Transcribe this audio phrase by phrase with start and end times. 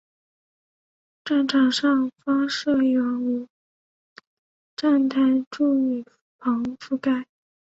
[1.23, 3.47] 站场上方设有无
[4.75, 6.03] 站台柱雨
[6.39, 7.27] 棚覆盖。